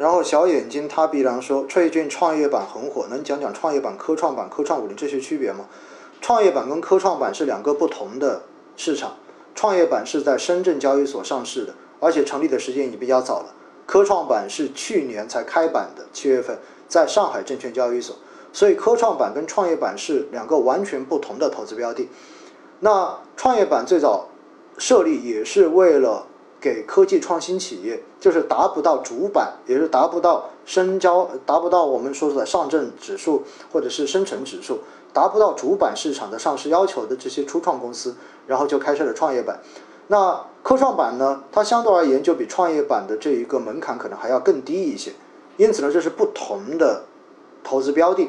[0.00, 5.66] 然后小眼睛他必然说，最近创业板很火，能讲讲创业板、科创板、科创五零这些区别吗？
[6.22, 8.40] 创业板跟科创板是两个不同的
[8.78, 9.16] 市场，
[9.54, 13.52] 创业板是在深圳交易所上市的，而且成立的时间已经比较早了。
[13.84, 16.58] 科创板是去年才开板的，七月份
[16.88, 18.16] 在上海证券交易所，
[18.54, 22.08] 所以科创板跟创业板是两个完全不同的投资标的。
[22.78, 24.30] 那创业板最早
[24.78, 26.26] 设立也是为了。
[26.60, 34.80] 给科技创新企业，就是达不到主板，也是达不到深交，达不到我们说的上证指数或者是深成指数，
[35.12, 38.14] 达不到主板市场的上市要求的这些初创公司，
[38.46, 39.60] 然后就开设了创业板。
[40.08, 45.12] 那科创板呢，它相对而言就比创业板的这一个门槛可能还要更低一些，
[45.56, 47.04] 因此呢，这是不同的
[47.64, 48.28] 投资标的。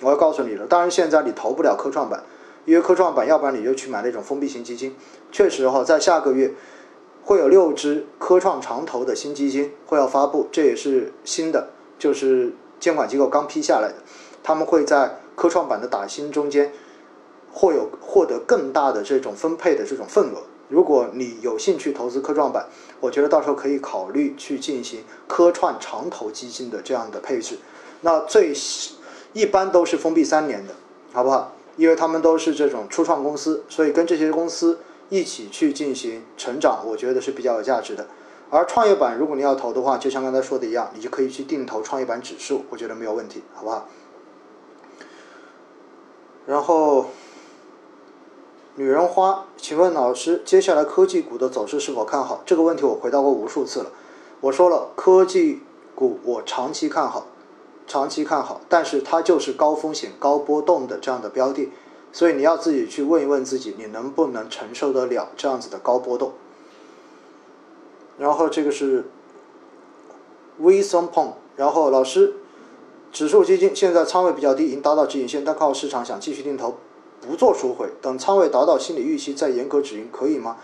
[0.00, 2.22] 我要告诉你了，当然现在你投不了科创板，
[2.64, 4.96] 因为科创板，要不然你就去买那种封闭型基金。
[5.30, 6.54] 确实哈，在下个月。
[7.26, 13.96] 会有六只科创长投的新基金会要发布，这也是新的，就是监管机构刚批下来的。
[14.44, 16.72] 他们会在科创板的打新中间，
[17.50, 20.44] 会有获得更大的这种分配的这种份额。
[20.68, 22.68] 如果你有兴趣投资科创板，
[23.00, 27.58] 我觉得到时候可以考虑去进行科创长投基金的这样的配置。
[28.02, 28.52] 那最
[29.32, 30.72] 一般都是封闭三年的，
[31.12, 31.56] 好不好？
[31.76, 34.78] 因为他们都是这种初创公司，所以跟这些公司。
[35.08, 38.06] 一起去进行成长，我觉得是比较有价值的。
[38.48, 43.88] 而创业板，如果你要投的话，就像刚才说的一样，你就可以去定投创业板指数，我觉得没有问题，好不好？
[46.46, 47.06] 然后，
[48.76, 52.42] 女人花，请问老师，接下来科技股的走势是否看好？
[52.46, 53.90] 这个问题我回答过无数次了。
[54.40, 55.62] 我说了，科技
[55.96, 57.26] 股我长期看好，
[57.88, 61.72] 长期看好，但是它就是高风险、高波动的这样的标的。
[62.16, 66.32] 所以你要自己去问一问自己，你能不能承受得了这样子的高波动？
[68.16, 69.04] 然后这个是
[70.56, 72.32] v s o n p o n 然后老师，
[73.12, 76.76] 指数基金现在仓位比较低，已经达到止盈线，但靠市场想继续定投，
[77.20, 80.56] 不做赎回，等仓位达到心理预期再严格止盈，可以吗？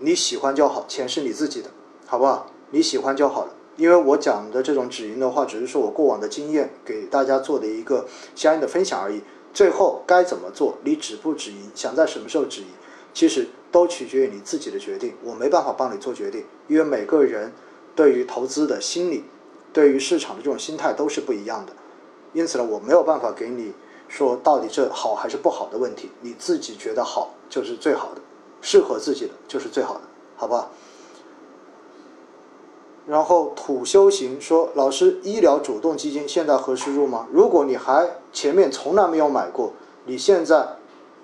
[0.00, 1.70] 你喜欢就好，钱是你自己的，
[2.04, 2.50] 好不好？
[2.72, 9.22] 你喜欢就好了，因为我讲的这种止盈的话，只是说我过往的经验给大家做的一个相应的分享而已。
[9.58, 10.78] 最后该怎么做？
[10.84, 11.68] 你止不止盈？
[11.74, 12.68] 想在什么时候止盈？
[13.12, 15.16] 其实都取决于你自己的决定。
[15.20, 17.52] 我没办法帮你做决定，因为每个人
[17.96, 19.24] 对于投资的心理，
[19.72, 21.72] 对于市场的这种心态都是不一样的。
[22.32, 23.72] 因此呢，我没有办法给你
[24.06, 26.08] 说到底这好还是不好的问题。
[26.20, 28.20] 你自己觉得好就是最好的，
[28.62, 30.02] 适合自己的就是最好的，
[30.36, 30.70] 好不好？
[33.08, 37.26] 然后土修行说：“老师，医疗主动基金现在合适入吗？
[37.32, 39.72] 如果你还前面从来没有买过，
[40.04, 40.76] 你现在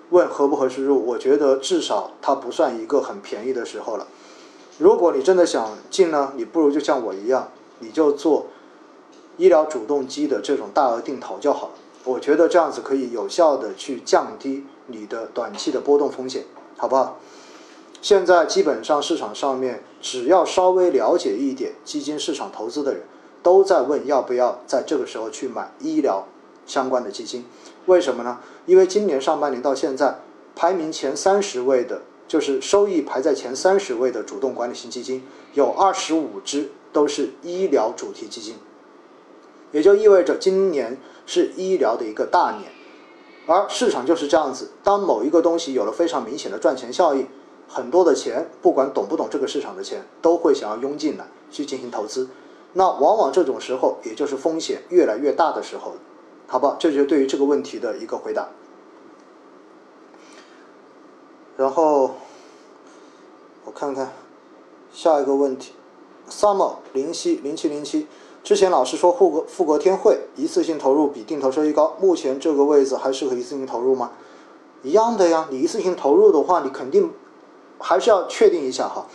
[0.09, 4.07] 问合不合适入，我觉得至少它不算一个很便宜的时候了。
[4.79, 8.47] 如果你真的想进呢，你不如就像我一样，你就做
[9.37, 11.73] 医疗主动基的这种大额定投就好了。
[12.03, 16.45] 我觉得这样子可以有效的去降低你的短期的波动风险，
[16.77, 17.19] 好不好？”
[18.01, 23.01] 现在基本上市场上面，只要稍微了解一点基金市场投资的人，
[23.41, 26.27] 都在问要不要在这个时候去买医疗
[26.67, 27.45] 相关的基金。
[27.87, 28.39] 为什么呢？
[28.67, 30.19] 因为今年上半年到现在，
[30.55, 35.23] 排名前三十位的，就是收益排在前三十位的主动管理型基金，
[35.53, 38.55] 有二十五只都是医疗主题基金，
[39.71, 42.71] 也就意味着今年是医疗的一个大年。
[43.47, 47.27] 而市场就是这样子，当某一个东西有了非常明显的赚钱效应。
[47.67, 52.29] 很多的钱，不管懂不懂这个市场的钱，都会想要涌进来去进行投资。
[52.73, 55.93] 那往往这种时候，也就是风险越来越大的时候，
[56.45, 56.75] 好吧？
[56.79, 58.49] 这就是对于这个问题的一个回答。
[61.57, 62.15] 然后
[63.63, 64.11] 我看看
[64.91, 65.73] 下一个问题
[66.29, 68.07] ，summer 零七零七零七，
[68.43, 74.11] 之前老师说富格富格天惠一次性投入比定投收益高，目前这个位置还适合一次性投入吗？
[74.83, 77.11] 一样的呀，你一次性投入的话，你肯定。
[77.79, 79.05] 还是要确定一下哈，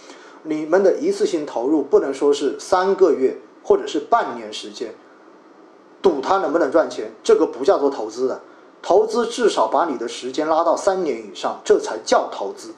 [0.42, 4.94] 你们的一次性投入不能说是三个月或者是半年时间，
[6.02, 8.40] 赌它能不能赚钱，这个不叫做投资的。
[8.82, 12.70] 投资至少把你的时间拉到三年以上，这才叫投资。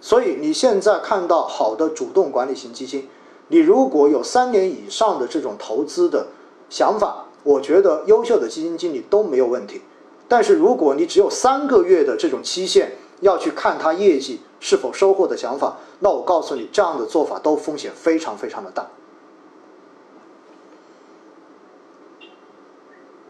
[0.00, 3.08] 所以你现在看到好的主动管理型基金，
[3.48, 6.28] 你如果有三年以上的这种投资的
[6.70, 9.82] 想法，我觉得优秀的基金经理都没有问题。
[10.28, 12.92] 但是如果你只有三个月的这种期限，
[13.22, 18.88] 要去看他业绩是否收获的想法，那我告诉你，这样的做法都风险非常非常的大。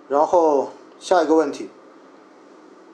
[0.08, 1.68] 然后下一个问题，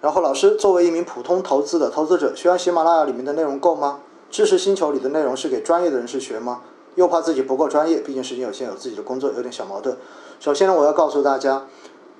[0.00, 4.00] 然后老师作为一名普通投资的投资者，学完喜马拉雅里面的内容够吗？
[4.30, 6.62] 知识星球里的内容是给专业的人士学吗？
[6.96, 9.96] 又怕自己不够专业，毕竟时间有限，有自己的工作，有点小矛盾。
[10.40, 11.66] 首先呢，我要告诉大家，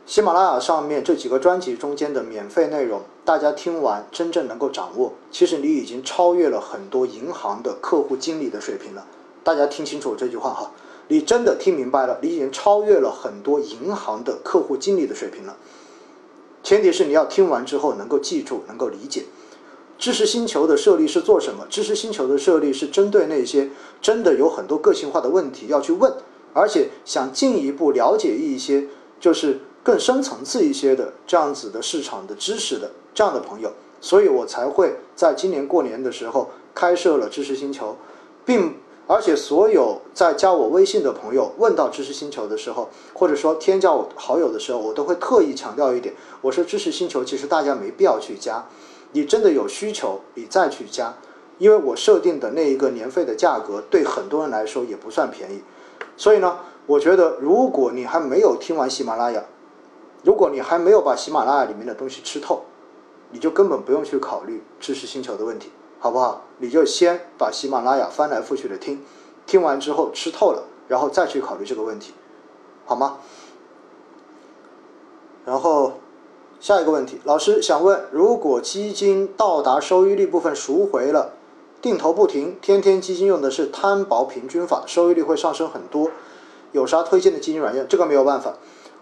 [0.06, 9.06] 喜马拉雅上面这几个专辑中间的免费内容，大家听完真正能够掌握，其实你已经超越了很多银行的客户经理的水平了。
[9.44, 10.72] 大家听清楚这句话哈，
[11.08, 15.58] 你真的听明白了，你已经超越了很多银行的客户经理的水平了。
[16.62, 19.26] 前提是你要听完之后能够记住，能够理解。
[19.98, 21.66] 知识星球的设立是做什么？
[21.68, 23.68] 知识星球的设立是针对那些
[24.00, 26.10] 真的有很多个性化的问题要去问，
[26.54, 28.86] 而且想进一步了解一些
[29.20, 37.96] 就是更深层次一些的这样子的市场的知识的这样的朋友，所以我才会在今年过年的时候开设了知识星球，
[38.44, 38.74] 并。
[39.06, 48.66] 而且所有在加我微信的朋友问到知识星球的时候，或者说添加我好友的时候，我都会特意强调一点：我说知识星球其实大家没必要去加，
[49.12, 51.14] 你真的有需求你再去加，
[51.56, 55.62] 因为我设定的那一个年费的价格对很多人来说也不算便宜。
[56.18, 59.42] 所以呢，我觉得如果你还没有听完喜马拉雅，
[60.22, 62.62] 如果你还没有把喜马拉雅里面的东西吃透，
[63.30, 65.70] 你就根本不用去考虑知识星球的问题。
[66.00, 66.44] 好不好？
[66.58, 69.02] 你就先把喜马拉雅翻来覆去的听，
[69.46, 72.14] 听完之后吃透了，然后再去考虑这个问题，
[72.86, 73.18] 好吗？
[75.44, 75.94] 然后
[76.60, 81.32] 下一个问题，老师想问：如果基金到达收益率部分赎回了，
[81.82, 86.12] 定投不停，天天基金用的是摊薄平均法，收益率会上升很多，
[86.70, 87.84] 有啥推荐的基金软件？
[87.88, 88.54] 这个没有办法，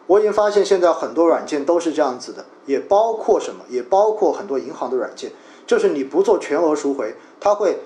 [0.06, 3.64] 我已经发现现在很多软件都是这样子的，也包括什么？
[3.69, 5.32] 也包括很多银行的软件。
[5.67, 7.79] 就是你不做全额赎回，它会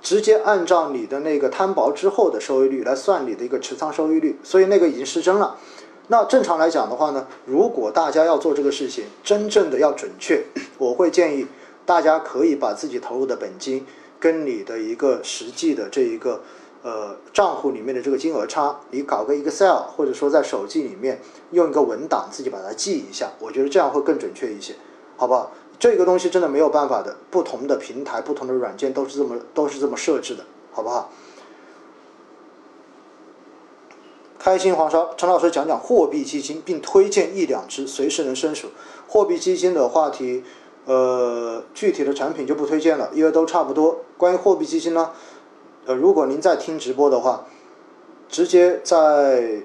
[0.00, 5.56] 直接按照你的那个摊薄之后的收益率来算你的一个持仓收益率，所以那个已经失真了。
[6.08, 10.42] 那正常来讲的话呢，如果大家要做这个事情，真正的要准确，
[10.78, 11.46] 我会建议
[11.84, 13.86] 大家可以把自己投入的本金
[14.18, 16.40] 跟你的一个实际的这一个
[16.82, 24.74] 呃账户里面的这个金额差，你搞个 Excel 或者说在手机里面用一个文档自己把它记一下，我觉得这样会更准确一些，
[25.16, 25.52] 好不好？
[25.78, 31.10] 这个东西真的没有办法的，不同的平台、不同的软件都是这么都是这么设置的，好不好？
[34.38, 38.68] 开心黄烧，陈老师讲讲货币基金，并推荐一两只，随时能伸手。
[39.06, 40.42] 货币基金的话题，
[40.86, 44.00] 呃，具体的产品就不推荐了，因为都差不多。
[44.16, 45.10] 关于货币基金呢，
[45.90, 47.46] 呃，如果您在听直播的话，
[48.28, 49.64] 直接在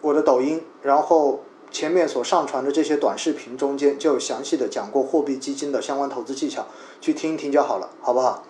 [0.00, 1.40] 我的抖音，然后。
[1.70, 6.64] 前面所上传的这些短视频中间就详细的讲过货币基金的相关投资技巧，
[6.98, 8.42] 去听一听就好了，好不好？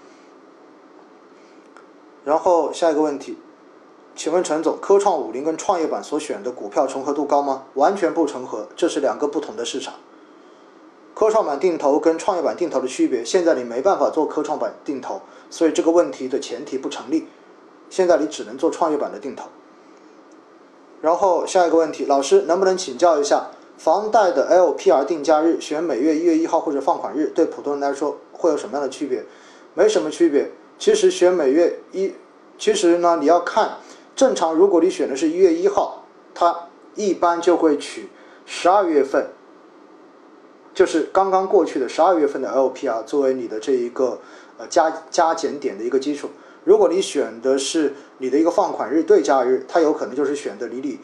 [2.24, 3.36] 然后下一个问题，
[4.14, 7.64] 请问陈总，科创五零跟创业板所选的股票重合度高吗？
[7.74, 9.94] 完全不重合，这是两个不同的市场。
[11.18, 15.20] 科创板定投跟创业板定投的区别，现在你没办法做科创板定投，
[15.50, 17.26] 所以这个问题的前提不成立。
[17.90, 19.48] 现在你只能做创业板的定投。
[21.00, 29.24] 然后下一个问题，老师能不能请教一下，房贷的 LPR 定价日选每月一月一号或者放款日，对普通人来说会有什么样的区别？
[29.74, 30.52] 没什么区别。
[30.78, 32.12] 其实选每月一，
[32.56, 33.78] 其实呢你要看，
[34.14, 38.08] 正常如果你选的是一月一号，它一般就会取
[38.46, 39.32] 十二月份，
[40.78, 44.20] 就是刚刚过去的十二月份的 LPR 作为你的这一个
[44.58, 46.30] 呃加加减点的一个基础。
[46.62, 51.00] 如果你选的是你的一个放款日对价日，它有可能就是选的离你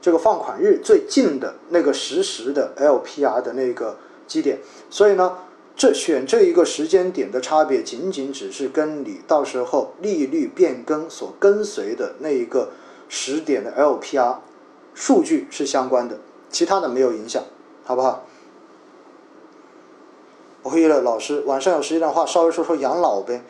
[0.00, 4.60] 这个放款日最近的那个实时的 LPR 的那个基点。
[4.88, 5.36] 所以呢，
[5.76, 12.70] 这选这一个时间点的差别，仅仅只是跟你到时候利率变更所跟随的那一个
[13.10, 14.36] 时点的 LPR
[14.94, 16.18] 数据是相关的，
[16.48, 17.44] 其他的没有影响，
[17.84, 18.24] 好不好？
[20.68, 23.42] 不会了，老师，晚上有时间的话，稍微说说养老呗。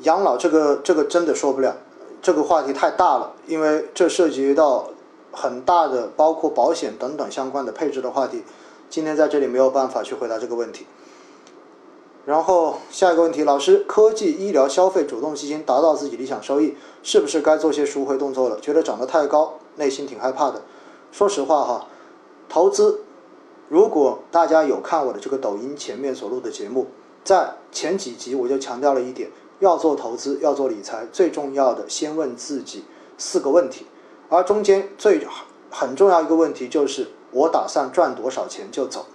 [0.00, 1.76] 养老这个这个真的说不了，
[2.22, 4.88] 这个话题太大了，因为这涉及到
[5.30, 8.42] 很大的包括保险等等相关的配置的话题，
[8.88, 10.86] 今天在这里没有办法去回答这个问题。
[12.24, 18.58] 然后下一个问题，老师，科技、医疗、消费主动基金达到自己理想收益，是不是该做些赎回动作了？
[18.58, 20.62] 觉得涨得太高，内心挺害怕的。
[21.12, 21.86] 说实话哈，
[22.48, 23.03] 投资，
[23.68, 26.86] 如果大家有看我的这个抖音前面所录的节目，
[27.24, 29.30] 在前几集我就强调了一点。
[29.60, 32.84] 要做投资，要做理财，最重要的先问自己
[33.16, 33.86] 四个问题，
[34.28, 35.24] 而中间最
[35.70, 39.06] 很重要一个问题就是我打算赚多少钱就走，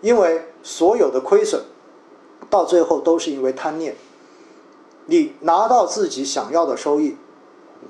[0.00, 1.62] 因为所有的亏损
[2.48, 3.94] 到最后都是因为贪念。
[5.06, 7.16] 你拿到自己想要的收益，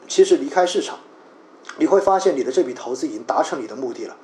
[0.08, 0.99] 其实离开市场，
[1.78, 4.16] 你会发现你的这笔投资已经达成你的目的了。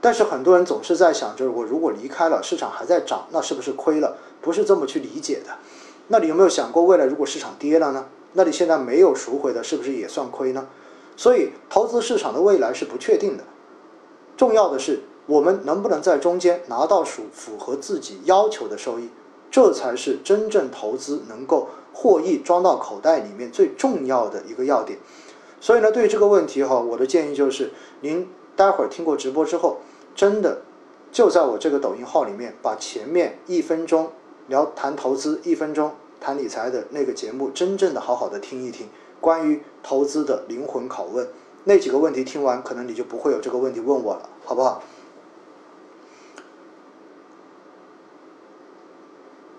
[0.00, 4.16] 但是很多人总是在想，就是我如果离开了，市场还在涨，那是不是亏了？
[4.40, 5.52] 不是这么去理解的。
[6.08, 8.06] 那你有没有想过，未来如果市场跌了呢？
[8.32, 10.66] 那你现在没有赎回的，是不是也算亏呢？
[11.16, 13.44] 所以投资市场的未来是不确定的，
[14.36, 19.10] 重要的是我们能不能在中间拿到属符合自己要求的收益，
[19.50, 24.98] 这才是真正投资能够获益装到口袋里面最重要的一个要点。
[25.60, 28.26] 所以呢，对于这个问题哈，我的建议就是，您
[28.56, 29.78] 待会儿听过直播之后，
[30.20, 30.60] 真的
[31.10, 34.12] 就在我这个抖音号里面，把前面一分钟
[34.48, 35.92] 聊谈投资，一分钟。
[36.20, 38.86] 谈理财的那个节目，真正的好好的听一听
[39.18, 41.26] 关于投资的灵魂拷问，
[41.64, 44.82] 那几个问题听完，可能你就不会有这个问题问我了，好不好？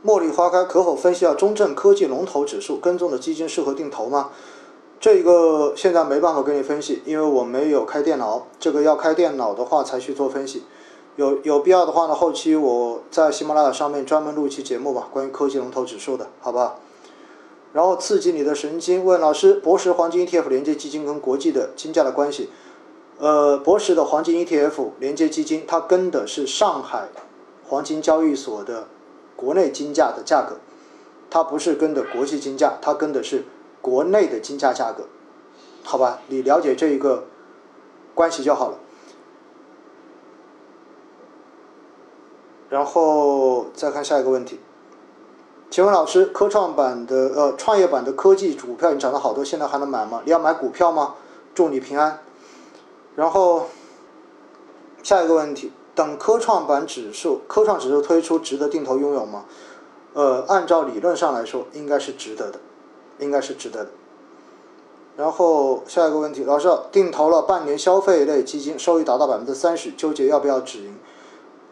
[0.06, 4.30] 茉莉花开，可否分析下中证科技龙头指数跟踪的基金适合定投吗？
[5.02, 10.64] 这个现在没办法跟你分析，因为我没有开电脑，这个要开电脑的话才去做分析。
[11.16, 16.80] 有有必要的话呢，后期我在喜马拉雅上面专门录一期节目吧，关于科技龙头指数的，好不好？
[17.74, 22.52] 然后刺激你的神经，问老师，博时黄金 ETF 连接基金跟国际的金价的关系？
[23.18, 27.10] 呃，博时的黄金 ETF 连接基金，它跟的是上海
[27.68, 28.88] 黄金交易所的
[29.36, 30.58] 国内金价的价格，
[31.32, 33.46] 它不是跟的国际金价，它跟的是
[33.82, 35.06] 国内的金价价格，
[35.84, 36.20] 好吧？
[36.28, 37.26] 你了解这一个
[38.14, 38.78] 关系就好了。
[42.70, 44.60] 然后再看下一个问题，
[45.70, 50.22] 请问老师，科创板的呃创业板的科技股票已经涨了好多，现在还能买吗？
[50.24, 51.16] 你要买股票吗？
[51.54, 52.20] 祝你平安。
[53.16, 53.68] 然后
[55.04, 59.44] 下一个问题，等科创板指数科创指数推出，值得定投拥有吗？
[60.14, 62.60] 呃，按照理论上来说，应该是值得的，
[63.22, 63.92] 应该是值得的。
[65.16, 70.96] 然后下一个问题，老师定投了半年消费类基金，收益达到百分之三十，纠结要不要止盈？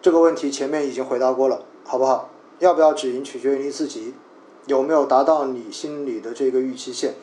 [0.01, 2.29] 这个问题前面已经回答过了，好不好？
[2.60, 4.13] 要不要止盈取决于你自己，
[4.65, 7.15] 有没有达到你心里的这个预期线，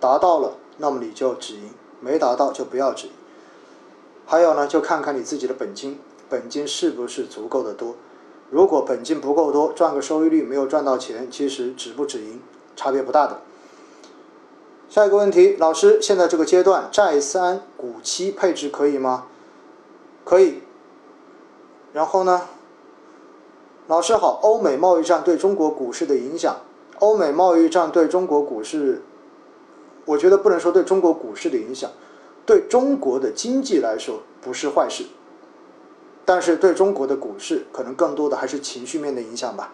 [0.00, 3.12] 达到了，那么你就止盈；没达到就不要止盈。
[4.24, 5.98] 还有呢，就看看你自己的本金，
[6.28, 7.96] 本金是不是足够的多。
[8.50, 12.40] 如果本金不够多，赚个收益率没有赚到钱，其实止不止盈
[12.74, 13.40] 差别不大的。
[14.94, 19.26] 下一个问题，老师，现在这个阶段债三股七配置可以吗？
[20.24, 20.60] 可以。
[21.92, 22.42] 然后呢，
[23.88, 26.58] 老师好，欧美贸易战对中国股市的影响，
[27.00, 29.02] 欧美贸易战对中国股市，
[30.04, 31.90] 我觉得不能说对中国股市的影响，
[32.46, 35.06] 对中国的经济来说不是坏事，
[36.24, 39.72] 但是对中国的股市可能更多的还是情绪面的影响吧，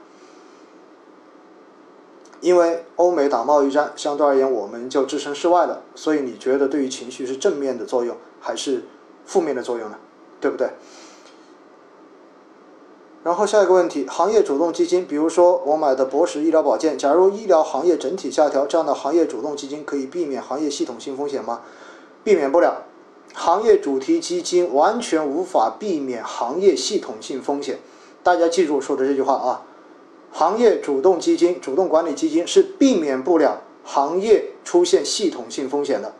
[2.40, 8.84] 因为欧美打贸易战，相对而言我们就置身事外了，所以你觉得对于情绪是正面的作用还是
[9.24, 9.98] 负面的作用呢？
[10.40, 10.70] 对不对？
[13.22, 21.60] 然后下一个问题，行业主动基金，比如说我买的博时医疗保健，假如医疗行业整体下调，这样的行业主动基金可以避免行业系统性风险吗？
[22.24, 22.84] 避免不了，
[23.34, 27.80] 行业主题基金完全无法避免行业系统性风险。
[28.22, 29.66] 大家记住说的这句话啊，
[30.32, 36.12] 行业主动基金、主动管理基金是避免不了行业出现系统性风险的。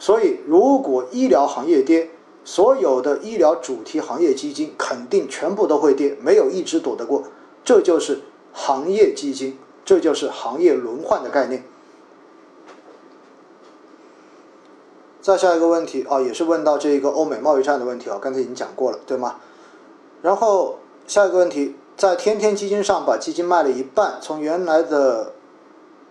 [0.00, 2.10] 所以，如果医疗行业跌，
[2.44, 7.24] 所有的医疗主题行业基金肯定全部都会跌，没有一只躲得过。
[7.64, 8.20] 这就是
[8.52, 11.64] 行业基金，这就是行业轮换的概念。
[15.20, 19.36] 再下一个问题啊，也是问到这个欧美贸易战的问题啊，刚才已经讲过了，对吗？
[20.22, 25.32] 然后下一个问题，在天天基金上把基金卖了一半，从原来的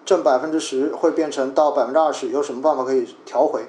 [0.03, 3.65] 挣百分之十会变成到百分之二十，有什么办法可以调回？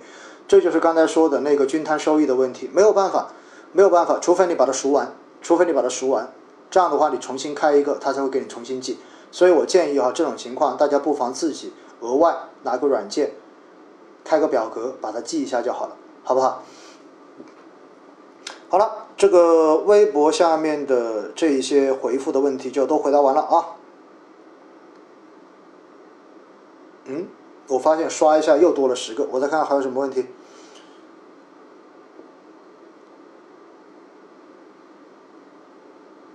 [0.48, 3.28] 这就是刚才说的那个均摊收益的问题，没有办法，
[3.70, 6.32] 没有办法，除非你把它赎完，除非你把它赎完，
[6.68, 8.98] 这样的话你重新开一个，它才会给你重新记。
[9.30, 12.34] 所以我建议哈，这种情况大家不妨自己额外
[12.64, 13.30] 拿个软件，
[14.24, 15.94] 开个表格把它记一下就好了，
[16.24, 16.64] 好不好？
[18.68, 23.74] 好了，这个微博下面的这一些回复的问题就都回答完了啊。
[27.06, 27.26] 嗯，
[27.66, 30.26] 我发现刷一下又多了十个，我再看看还有什么问题。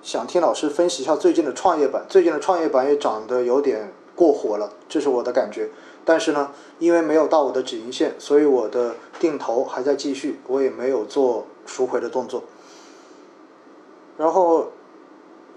[0.02, 5.70] 想听老师分析一下最近的创业板，最近的创业板也涨得有点过火了，这是我的感觉。
[6.04, 12.44] 但是呢，因为没有到我的止盈线，所以我的定投还在继续，我也没有做赎回的动作。
[14.18, 14.68] 然后，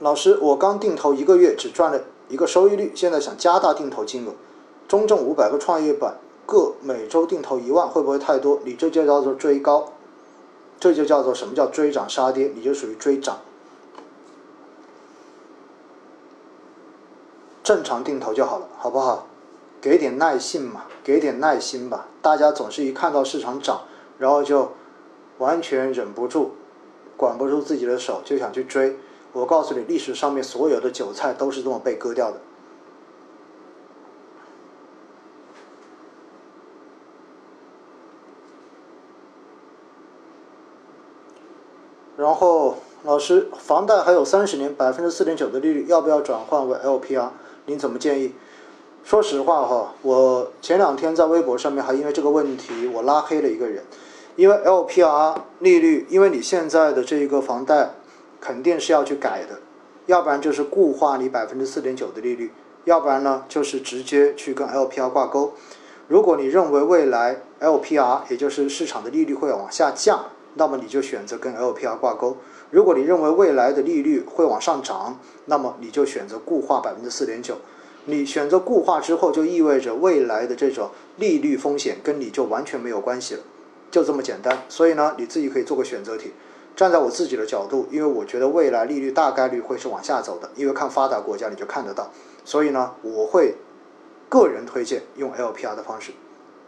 [0.01, 4.33] 老师，我刚定投一个月只赚了一个收益率，现在想加大定投金额，
[4.89, 8.61] 中证五百个创业板各每周定投一万，会不会太多？
[8.65, 9.93] 你这就叫做追高，
[10.81, 12.51] 这就叫做什么叫追涨杀跌？
[12.55, 13.39] 你就属于追涨。
[17.63, 19.27] 正常定投就好了，好不好？
[19.81, 22.07] 给点耐性嘛，给点耐心吧。
[22.23, 23.83] 大家总是一看到市场涨，
[24.19, 24.73] 然后就
[25.39, 26.53] 完全忍不住，
[27.17, 28.97] 管不住自己的手，就想去追。
[29.33, 32.41] 我告诉你，历史上面所有的韭菜都是这么被割掉的。
[42.17, 47.29] 然后，老师，房贷还有三十年，百分之四点九的利率，要不要转换为 LPR？
[47.67, 48.33] 您怎么建议？
[49.05, 53.85] 说实话哈，我前两天在微博上面还因为这个问题我拉黑了一个人，
[54.37, 57.93] 因为 LPR 利率，因为你现在的这一个房贷
[58.39, 59.59] 肯定是要去改的，
[60.05, 62.51] 要不然就是固化你百分之四点九的利率，
[62.85, 65.55] 要不然呢就是直接去跟 LPR 挂钩。
[66.07, 72.37] 如果你认为未来 LPR 也就是市场的利率会往下降，那么你就选择跟 LPR 挂钩。
[72.71, 77.57] 如果你认为未来的利率会往上涨，那么你就选择固化百分之四点九。
[78.05, 83.41] 你选择固化之后，就意味着未来的这种利率风险跟你就完全没有关系了，
[83.91, 84.63] 就这么简单。
[84.69, 86.33] 所以呢，你自己可以做个选择题。
[86.75, 92.11] 站在我自己的角度，因为我觉得未来利率大概率会是往下走的，因为看发达国家你就看得到。
[92.45, 93.55] 所以呢，我会
[94.29, 96.13] 个人推荐用 LPR 的方式，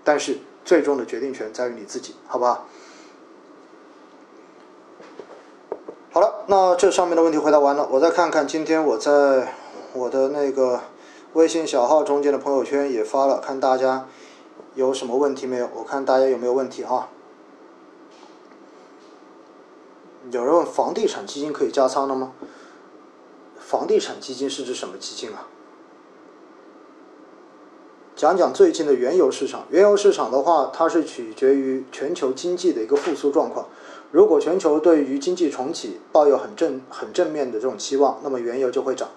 [0.02, 2.66] 但是最终的决定权在于你自己，好不好？
[6.10, 9.52] 好了，那这上面的问题回答完了，我再看看今天我在
[9.92, 10.80] 我的那个
[11.34, 14.06] 微信小号中间的朋友圈也发了，看大家
[14.78, 15.68] 有什么问题没有？
[15.74, 17.08] 我看大家有没有问题哈？
[20.30, 22.32] 有人问房地产基金可以加仓了吗？
[23.58, 25.48] 房地产基金是指什么基金啊？
[28.14, 29.66] 讲讲最近的原油市场。
[29.70, 33.66] 原油市场的话，它是取决于全球经济的一个复苏状况。
[34.12, 39.08] 如果全球对于经济重启抱有很正很正面的这种期望，那么原油就会涨。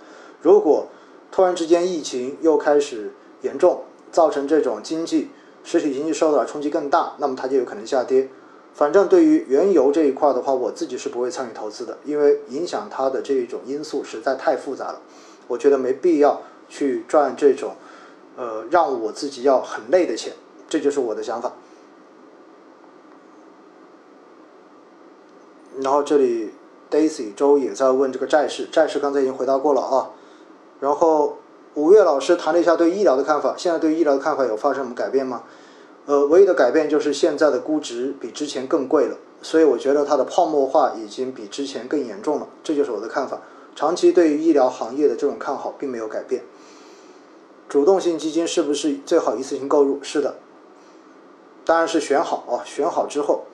[0.42, 0.88] 如果
[1.32, 3.14] 突然之间疫情又开始
[3.44, 5.30] 严重，造成这种经济
[5.64, 8.30] 实体经济受到的冲击更大，那么它就有可能下跌。
[8.74, 15.02] 反正对于原油这一块的话，我自己是不会参与投资的，因为影响它的这一种因素实在太复杂了。
[15.48, 17.76] 我觉得没必要去赚这种
[18.38, 20.34] 呃让我自己要很累的钱，
[20.70, 21.52] 这就是我的想法。
[25.82, 26.52] 然后这里
[26.90, 30.12] Daisy 周也在问这个债市，债市刚才已经回答过了啊。
[30.80, 31.38] 然后
[31.76, 35.44] 五月老师谈了一下对医疗的看法，现在对医疗的看法有发生什么改变吗？
[36.06, 43.40] 呃，唯一的改变就是现在的估值比之前更贵了，所以我觉得它的泡沫化已经比之前更严重了，这就是我的看法。
[43.74, 46.44] 长期对于医疗行业的这种看好并没有改变。
[47.70, 50.04] 主动性基金是不是最好一次性购入？
[50.04, 50.36] 是的，
[51.64, 53.46] 当然是选好啊，选好之后。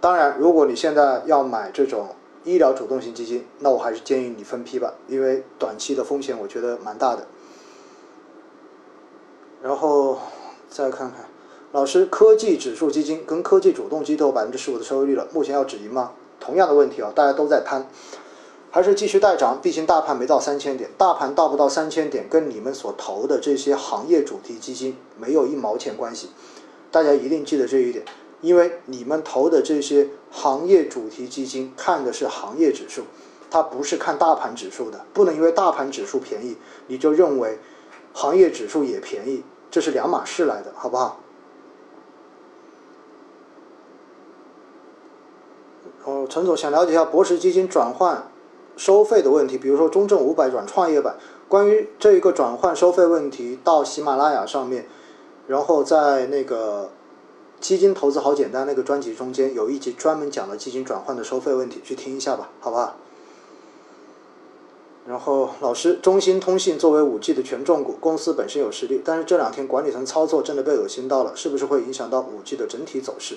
[0.00, 2.08] 当然，如果你现在要买这种
[2.42, 7.24] 医疗主动型基金，那我还是建议你分批吧，因为短期的风险我觉得蛮大的。
[9.62, 10.18] 然后
[10.68, 11.26] 再看看，
[11.72, 16.12] 老师，科技指数基金跟科技主动基都有百分之十五的收益率了，目前要止盈吗？
[16.38, 17.88] 同样的问题啊，大家都在贪，
[18.70, 19.60] 还是继续待涨？
[19.60, 26.28] 毕竟大盘没到三千点，大盘到不到三千点，跟你们所投的这些行业主题基金没有一毛钱关系，
[26.90, 28.04] 大家一定记得这一点。
[28.42, 33.02] 因为你们投的这些行业主题基金看的是行业指数，
[33.50, 37.58] 它不是看大盘指数的，不能因为大盘指数便宜，你就认为
[38.16, 41.20] 行业指数也便宜，这是两码事来的，好不好？
[46.04, 48.28] 哦，陈总想了解一下博时基金转换
[48.78, 54.86] 收费的问题，比如说中证五百转创业板，关于这一个转换收费问题，到喜马拉雅上面，
[55.46, 56.90] 然后在那个。
[57.58, 62.96] 基金投资好简单，那个专辑中间有一集专门讲了基金转换的收费问题，去听一下吧，好不好？
[65.06, 73.36] 然后老师，中兴通信作为五 G 的权重股，公司本身有实力，但是这两天管理层操作真的被恶心到了，是不是会影响到五 G 的整体走势？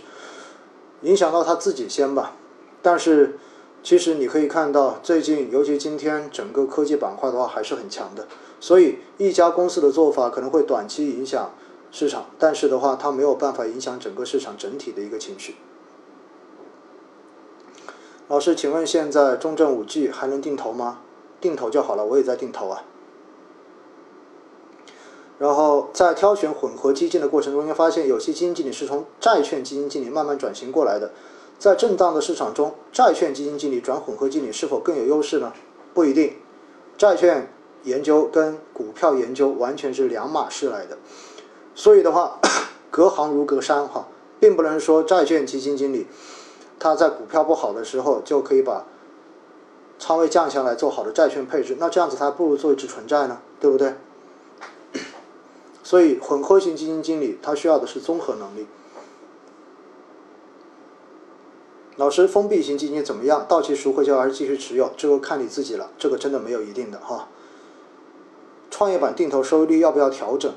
[1.03, 2.35] 影响到他自己先吧。
[2.81, 3.37] 但是
[3.83, 8.27] 其实你可以看到，最近尤其今天整个科技板块的话还是很强的，
[8.59, 11.51] 所以一家公司的做法可能会短期影响。
[11.91, 15.55] 市场，但是的话，它没有办法影响整个市场整体的一个情绪。
[18.27, 20.99] 老师，请问现在中证五 G 还能定投吗？
[21.41, 22.83] 定投就好了，我也在定投啊。
[25.37, 31.11] 然后在挑选混合基金的过程中，间，发现有些基金经理是从债券基金经理慢慢转型过来的。
[31.57, 35.53] 在震荡的市场中，债券基金经理转混合经理是否更有优势呢？
[35.93, 36.35] 不一定，
[36.97, 37.51] 债券
[37.83, 40.97] 研究跟股票研究完全是两码事来的。
[41.73, 42.39] 所以的话，
[42.91, 44.07] 隔行如隔山哈，
[44.39, 46.07] 并不能说债券基金经理
[46.77, 48.85] 他在股票不好的时候就可以把
[49.99, 53.93] 仓位降下来做好的债券配置，那这样子他不如做一只纯债呢，对不对？
[55.83, 58.65] 所以混合型基金经理他需要的是综合能力。
[61.97, 63.45] 老师，封闭型基金怎么样？
[63.49, 64.89] 到期赎回就还是继续持有？
[64.95, 67.27] 这个看你自己了，这个真的没有一定的哈。
[68.71, 70.53] 创业板定投收益率要不要调整？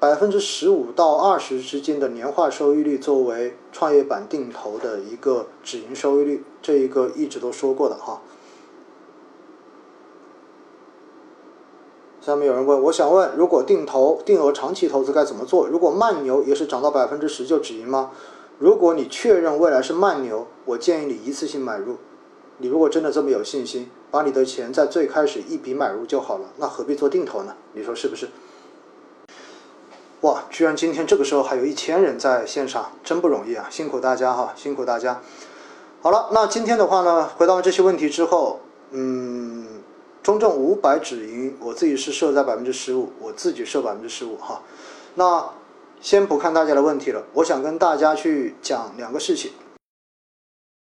[0.00, 8.22] 百分之十五到二十之间的年化收益率作为创业板定投的一个止盈收益率，这一个一直都说过的哈。
[12.20, 15.66] 下面有人问，我想问，如果定投定额长期投资该怎么做？
[15.66, 18.12] 如果慢牛也是涨到百分之十就止盈吗？
[18.58, 21.96] 如果你确认未来是慢牛，我建议你一次性买入。
[22.58, 27.56] 你如果真的这么有信心，把你的钱在最开始一笔买入就好了，那何必做定投呢？
[27.72, 28.28] 你说是不是？
[30.22, 33.68] 哇，居然今天这个时候还有一千人在线上，真不容易啊！
[33.70, 35.20] 辛苦大家哈，辛苦大家。
[36.02, 38.58] 好了，那今天的话呢，回答完这些问题之后，
[38.90, 39.64] 嗯，
[40.20, 44.62] 中证五百止盈，我自己是设在百分之十五，我自己设百分之十五哈。
[45.14, 45.50] 那
[46.00, 49.52] 先不看大家的问题了，我想跟大家去讲两个事情。